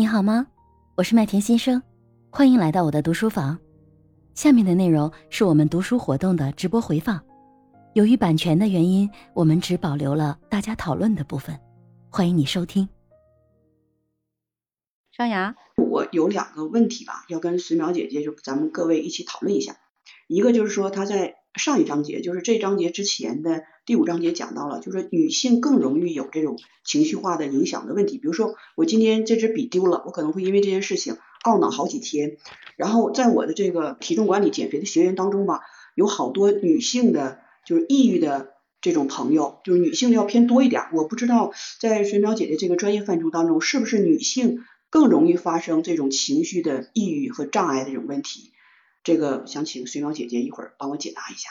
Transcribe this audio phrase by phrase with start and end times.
[0.00, 0.46] 你好吗？
[0.94, 1.82] 我是麦田先生，
[2.30, 3.58] 欢迎来到我的读书房。
[4.32, 7.22] 下面的内容是我们读书活动的直播回放，
[7.92, 11.54] 由于版权的原因，我们只保留了大家讨论的部分。
[12.08, 12.88] 欢迎你收听。
[15.12, 19.76] 张牙，我有两个问题吧，要跟随苗姐姐就咱们各位一起讨论一下。
[20.28, 28.18] 一个就是说，她在上一章节，就是这章节之前的第五章节讲到了，就是女性更容易有这种情绪化的影响的问题。
[28.18, 32.36] 比如说，我今天这支笔丢了，我可能会因为这件事情懊恼好几天。
[32.76, 35.62] 然后在我的这个体重管理减肥的学员当中吧，
[35.96, 40.84] 有好多女性的，就是抑郁的这种朋友，就是女性要偏多一点。
[40.92, 44.60] 我不知道在水淼姐姐这个专业范畴当中，是不是女性？
[44.88, 48.52] 更容易发生这种情绪的抑郁和障碍的这种问题，
[49.02, 51.48] 这个想请水淼姐姐一会儿帮我解答一下。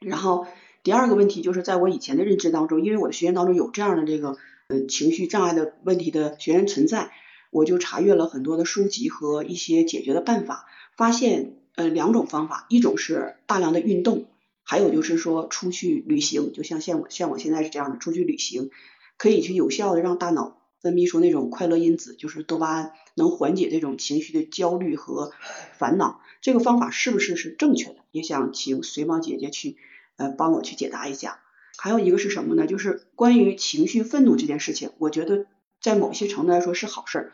[0.00, 0.46] 然后
[0.82, 4.36] 第二个问题就是在我以前的认知当中，因为我的学员当中有这样的这个
[4.68, 7.10] 呃情绪障碍的问题的学员存在，
[7.50, 10.66] 我就查阅了很多的书籍和一些解决的办法，
[10.96, 14.26] 发现呃两种方法，一种是大量的运动，
[14.62, 18.70] 还有就是说出去旅行，就像像我像我现在是这样的，出去旅行
[19.16, 20.58] 可以去有效的让大脑。
[20.82, 25.30] 分泌出那种快乐因子，就是多巴胺，能缓解这种情绪的焦虑和
[25.78, 26.20] 烦恼。
[26.40, 27.98] 这个方法是不是是正确的？
[28.10, 29.76] 也想请水宝姐姐去
[30.22, 31.40] 呃帮我去解答一下。
[31.76, 32.66] 还有一个是什么呢？
[32.66, 35.46] 就是关于情绪愤怒这件事情，我觉得
[35.80, 37.32] 在某些程度来说是好事儿。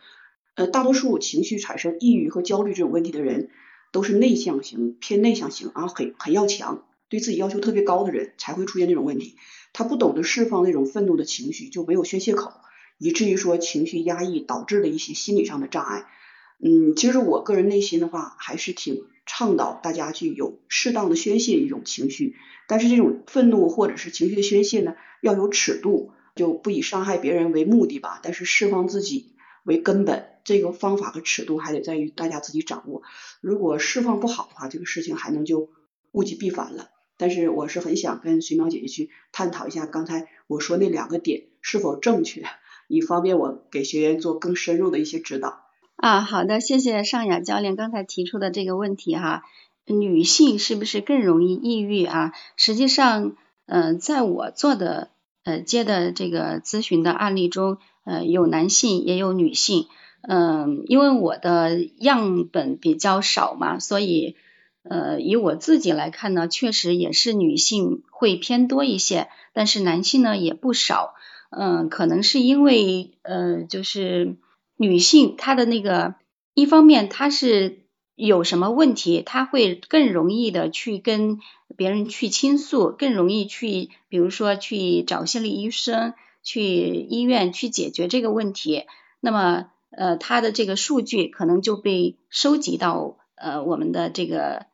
[0.55, 3.51] 呃，大多数情绪产生抑郁和焦虑这种问题的人，
[3.93, 9.37] 都是内向型，偏内向型啊，很很要强，对自己要求特别高的人才会出现这种问题。
[9.73, 12.53] 他不懂得释放那种愤怒的情绪，就没有宣泄口。
[12.99, 16.07] 以至于说情绪压抑导致了一些心理上的障碍，
[16.61, 22.35] 嗯，其实我个人内心的话还是挺倡导大家去有适当的宣泄一种情绪，
[22.67, 33.03] 但是这种愤怒或者是情绪的宣泄呢，要有尺度，就不以伤害别人为目的吧，但是释放自己为根本，这个方法和尺度还得在于大家自己掌握。
[33.41, 35.71] 如果释放不好的话，这个事情还能就
[36.13, 36.89] 物极必反了。
[37.17, 42.45] 但是我是很想跟水淼姐姐去探讨一下刚才我说那两个点是否正确。
[42.89, 45.67] 以方便我给学员做更深入的一些指导
[45.99, 49.43] 啊，好的，谢谢尚雅教练刚才提出的这个问题哈，
[49.85, 52.33] 女性是不是更容易抑郁啊？
[52.55, 53.35] 实际上，
[53.67, 55.11] 嗯，在我做的
[55.43, 59.89] 呃接的这个咨询的案例中，呃，有男性也有女性，
[60.23, 64.37] 嗯，因为我的样本比较少嘛，所以
[64.85, 71.15] 呃以我自己来看呢，确实也是女性会偏多一些，但是男性呢也不少。
[71.51, 74.37] 嗯，可能是因为呃，就是
[74.79, 76.15] 女性她的那个
[76.55, 77.81] 一方面她是
[78.15, 81.41] 有什么问题，她会更容易的去跟
[81.77, 88.85] 别人去倾诉，更容易去，比如说去找心理医生，去医院去解决这个问题。
[89.21, 94.67] 那么呃，她的这个数据可能就被收集到呃我们的这个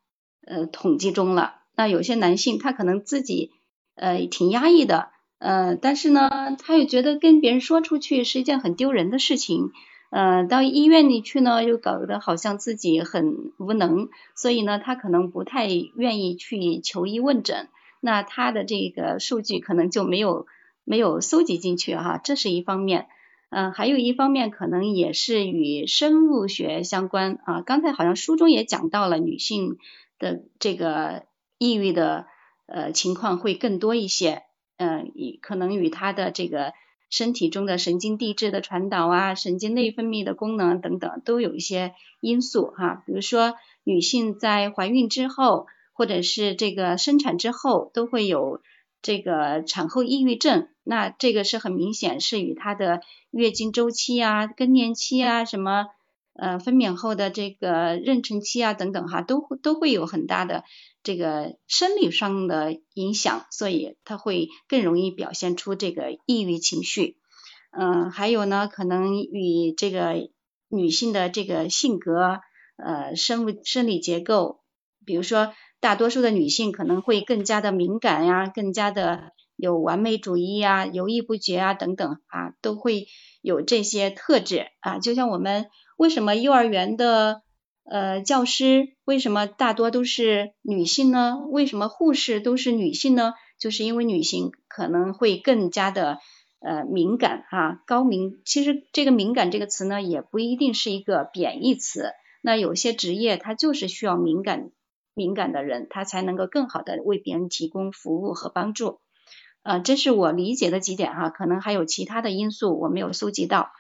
[0.47, 1.57] 呃统计中了。
[1.77, 3.51] 那有些男性他可能自己
[3.95, 5.09] 呃挺压抑的。
[5.39, 9.73] 呃，但是呢，他又觉得跟别人说出去是一件很丢人的事情，
[10.15, 20.47] 呃，到医院里去呢，又搞得好像自己很无能，所以呢，他可能不太愿意去求医问诊，那他的这个数据可能就没有
[20.85, 23.09] 没有搜集进去哈，这是一方面，
[23.51, 29.79] 嗯，还有一方面可能也是与生物学相关啊，刚才好像书中也讲到了女性
[30.21, 31.25] 的这个
[31.59, 32.27] 抑郁的
[32.67, 34.45] 呃情况会更多一些。
[34.77, 36.73] 嗯，可能与他的这个
[37.15, 43.05] 身体中的神经递质的传导啊，神经内分泌的功能等等，都有一些因素哈。
[43.07, 43.55] 比如说，
[43.85, 48.63] 女性在怀孕之后，或者是这个生产之后，都会有
[49.01, 50.67] 这个产后抑郁症。
[50.83, 53.01] 那这个是很明显是与她的
[53.31, 55.87] 月经周期啊、更年期啊、什么
[56.33, 60.65] 呃分娩后的这个妊娠期啊等等哈，都会都会有很大的。
[61.05, 67.19] 这个生理上的影响，所以他会更容易表现出这个抑郁情绪。
[67.71, 70.31] 嗯，还有呢，可能与这个
[70.69, 72.41] 女性的这个性格、
[72.77, 74.61] 呃生物生理结构，
[75.05, 83.09] 比如说大多数的女性可能会更加的敏感呀，更加的有完美主义呀、犹豫不决啊等等啊，都会
[83.43, 84.99] 有这些特质啊。
[85.01, 85.67] 就像我们
[85.99, 87.43] 为什么幼儿园的。
[87.85, 91.39] 呃，教师为什么大多都是女性呢？
[91.51, 93.35] 为什么护士都是女性呢？
[93.59, 96.19] 就是因为女性可能会更加的
[96.61, 98.41] 呃敏感啊，高敏。
[98.45, 102.13] 其实这个敏感这个词呢，也不一定是一个贬义词。
[102.43, 104.71] 那有些职业它就是需要敏感
[105.15, 108.99] 敏感的人，他才能够更好的为别人提供服务和帮助。
[109.63, 113.71] 呃，这是我理解的几点哈，可能还有其他的因素我没有搜集到。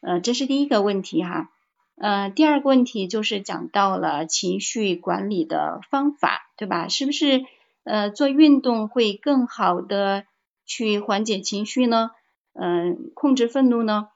[0.00, 1.50] 呃，这是第一个问题哈。
[1.96, 6.88] 呃，第二个问题就是讲到了情绪管理的方法，对吧？
[6.88, 7.44] 是不是
[7.84, 10.24] 呃做运动会更好的
[10.66, 12.10] 去缓解情绪呢？
[12.52, 14.08] 嗯，控制愤怒呢？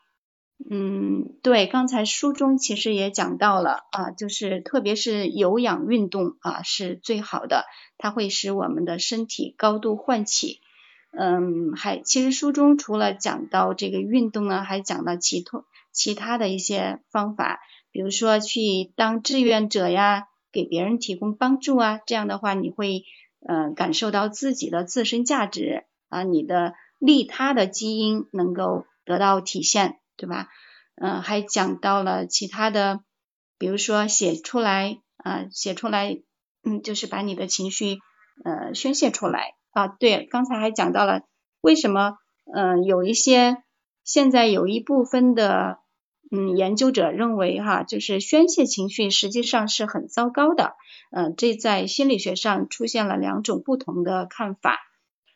[0.68, 7.64] 嗯，对，刚才书中其实也讲到了啊，就是特别是有氧运动啊是最好的，
[7.96, 10.60] 它会使我们的身体高度唤起。
[11.12, 17.60] 嗯，还其实书中除了讲到这个运动呢，还讲到其他其他的一些方法，
[17.90, 23.04] 比如说去当志愿者呀，给别人提供帮助啊，这样的话你会
[23.46, 30.48] 呃感受到自己的自身价值啊，你的利他的基因能够得到体现，对吧？
[30.94, 33.00] 嗯，还讲到了其他的，
[33.58, 36.20] 比如说写出来啊，写出来，
[36.62, 37.98] 嗯，就是把你的情绪
[38.44, 39.54] 呃宣泄出来。
[39.72, 41.22] 啊，对，刚才还讲到了
[41.60, 42.18] 为什么，
[42.52, 43.62] 嗯，有一些
[44.02, 45.78] 现在有一部分的，
[46.30, 50.74] 嗯，研究者认为哈，就是宣泄情绪实际上是很糟糕的，
[51.10, 54.78] 嗯，这在心理学上出现了两种不同的看法。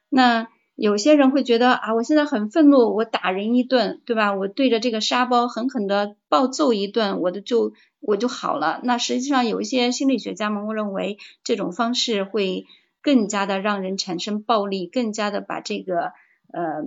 [0.08, 4.32] 那有些人会觉得啊，我现在很愤怒，我打人一顿，对吧？
[4.34, 8.80] 我对着这个沙包狠狠的暴揍一顿，我的就我就好了。
[8.84, 12.66] 那实际上有一些心理学家们认为这种方式会。
[13.06, 16.12] 更加的让人产生暴力，更加的把这个
[16.54, 16.82] 呃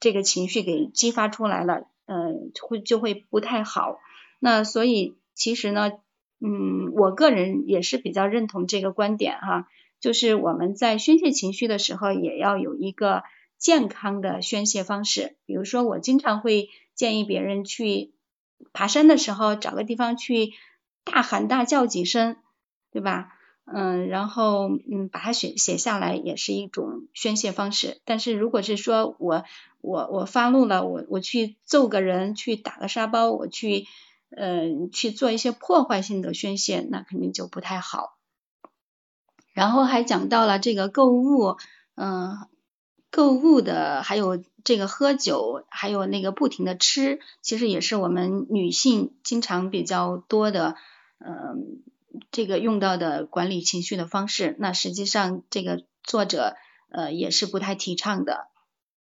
[0.00, 3.98] 这个情绪给激发出来了，嗯，会就会不太好。
[4.38, 5.92] 那所以其实呢，
[6.40, 9.68] 嗯，我个人也是比较认同这个观点哈，
[10.00, 13.22] 就是我们在宣泄情绪的时候，也要有一个
[13.58, 15.36] 健康的宣泄方式。
[15.46, 18.12] 比如说，我经常会建议别人去
[18.72, 20.52] 爬山的时候，找个地方去
[21.04, 22.36] 大喊大叫几声，
[22.90, 23.32] 对吧？
[23.64, 28.00] 嗯，然后嗯，把它写写下来也是一种宣泄方式。
[28.04, 29.44] 但是如果是说我
[29.80, 33.86] 我我发怒了，我我去揍个人，去打个沙包，我去
[34.36, 38.16] 嗯去做一些破坏性的宣泄，那肯定就不太好。
[39.54, 41.56] 然后还讲到了这个购物，
[41.94, 42.36] 嗯，
[43.10, 50.74] 购物的还有这个喝酒，还有那个不停的吃，其实也是我们女性经常比较多的，
[51.18, 51.82] 嗯。
[52.30, 56.54] 这个用到的管理情绪的方式，那实际上这个作者
[56.90, 58.46] 呃也是不太提倡的。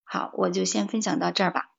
[0.05, 1.71] 好，我就先分享到这儿吧。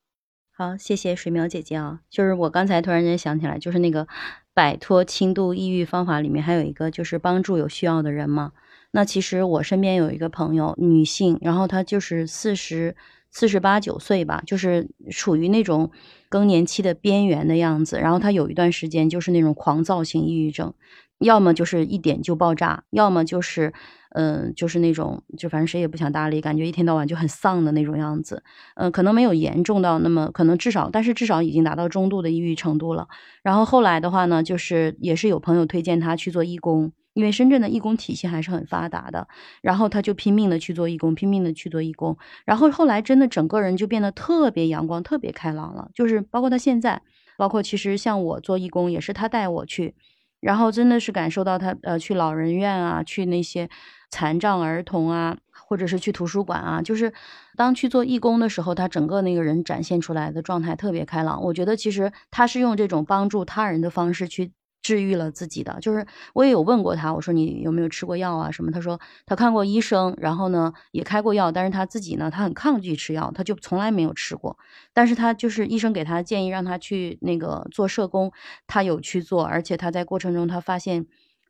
[0.52, 2.02] 好，谢谢水苗姐姐啊。
[2.10, 4.08] 就是我刚才突然间想起来，就是那个
[4.54, 8.54] 摆脱轻度抑郁方法里面还有一个就是帮助有需要的人嘛。
[8.92, 12.96] 那其实我身边有一个朋友，女性，然后她就是四十
[13.32, 15.92] 四十八九岁吧，就是处于那种
[16.30, 18.00] 更年期的边缘的样子。
[18.00, 20.74] 然后她有一段时间就是那种狂躁性抑郁症。
[21.20, 23.74] 要么就是一点就爆炸，要么就是，
[24.12, 28.44] 嗯，就是那种，就反正谁也不想搭理，感觉一天到晚就很丧的那种样子。
[28.76, 33.08] 嗯，可能没有严重到那么，可能至少，但是至少已经达到中度的抑郁程度了。
[33.42, 39.28] 然后后来的话呢，就是也是有朋友推荐他去做义工，因为深圳的义工体系还是很发达的。
[39.64, 42.16] 然后他就拼命的去做义工，拼命的去做义工。
[42.46, 45.90] 然后后来真的整个人就变得特别阳光，特别开朗了。
[45.96, 47.02] 就是包括他现在，
[47.36, 49.96] 包括其实像我做义工，也是他带我去。
[50.40, 53.68] 然后真的是感受到他呃去老人院啊，去那些
[54.12, 57.12] 残障儿童啊，或者是去图书馆啊，就是
[57.56, 61.42] 当去做义工的时候，他整个那个人展现出来的状态特别开朗。
[61.42, 64.52] 我觉得其实他是用这种帮助他人的方式去。
[64.88, 68.72] 治愈了自己的，就是我也有问过他，我说你有没有吃过药啊什么？
[68.72, 74.58] 他说他看过医生，然后呢也开过药，但是他自己呢他很抗拒吃药，他就从来没有吃过。
[74.94, 78.32] 但是他就是医生给他建议让他去那个做社工，
[78.66, 81.06] 他有去做，而且他在过程中他发现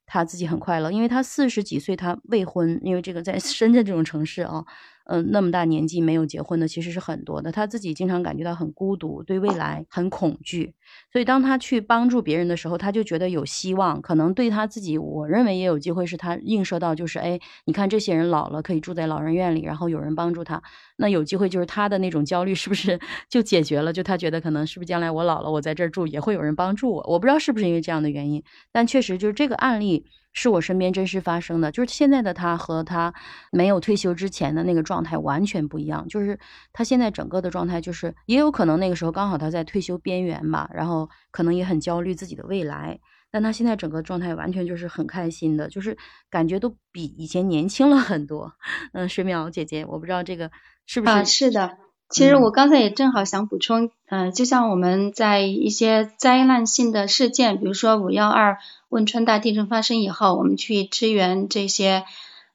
[0.07, 4.65] 他自己很快乐，因为他四十几岁他未婚，因为这个在 深圳这种城市啊。
[5.09, 7.51] 嗯，那么大年纪没有结婚的其实是很多的。
[7.51, 10.73] 他自己经常感觉到很孤独，对未来很恐惧。
[11.13, 14.01] 所以当他去帮助别人的时候，他就觉得有希望。
[14.01, 20.61] 可能对他自己，我认为也有机会是他映射到，就是哎，你看这些人老了可以住在老人院里，然后有人帮助他，
[20.97, 22.99] 那有机会就是他的那种焦虑是不是
[23.29, 23.93] 就解决了？
[23.93, 27.03] 就他觉得可能是不是将来我老了，我在这儿住也会有人帮助我。
[27.07, 30.05] 我不知道是不是因为这样的原因，但确实就是这个案例。
[30.39, 33.11] 是我身边真实发生的，就是现在的他和他
[33.51, 36.07] 没有退休之前的那个状态完全不一样。
[36.07, 36.39] 就是
[36.73, 42.99] 他现在整个的状态，就是也有可能那个时候刚好他在退休边缘吧，然后可能也很焦虑自己的未来。
[43.31, 45.97] 但他现在整个状态完全就是很开心的，就是
[46.29, 48.53] 感觉都比以前年轻了很多。
[48.93, 50.51] 嗯，水淼姐姐，我不知道这个
[50.85, 51.11] 是不是？
[51.13, 51.77] 啊，是的。
[52.09, 62.05] 其实我刚才也正好想补充，嗯，就像我们在一些灾难性的事件，比如说五幺二汶川大地震发生以后，我们去支援这些，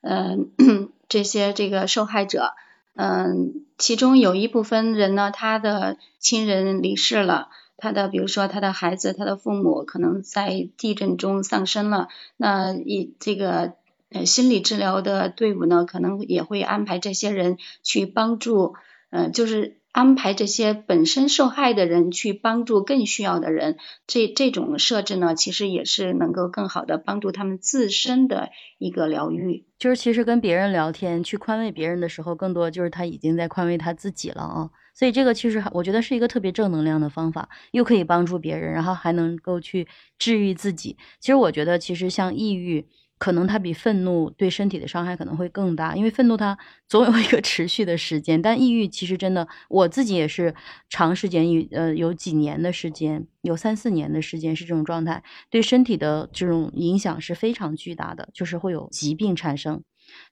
[0.01, 0.51] 嗯，
[1.09, 2.53] 这些这个受害者，
[2.95, 7.49] 嗯，其中有一部分人呢，他的亲人离世了。
[7.79, 13.73] 他的比如说他的孩子、他的父母可能在地震中丧生了，那一这个
[14.11, 18.75] 呃心理治疗的队伍呢，可能也会安排这些人去帮助，
[19.11, 23.77] 呃，就是安排这些本身受害的人去帮助更需要的人。
[24.07, 29.67] 这这种设置呢，其实也是能够更好的帮助他们自身的一个疗愈。
[29.79, 34.71] 就是其实跟别人聊天去宽慰别人的时候，更多就是他已经在宽慰他自己了啊。
[34.95, 40.97] 所以这个其实我觉得是一个特别正能量的方法，又可以帮助别人，然后还能够去治愈自己。
[41.19, 42.87] 其实我觉得，其实像抑郁，
[43.23, 50.53] 可能它比愤怒对身体的伤害可能会更大，因为愤怒它 总有一个持续的时间，但抑郁其实真的，我自己也是
[50.89, 59.81] 长时间有，呃，有几年的时间，有三四年的时间是这种状态，对身体的这种影响是非常巨大的，就是会有疾病产生，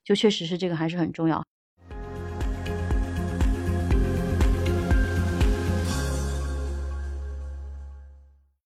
[0.03, 1.45] 就确实是这个还是很重要。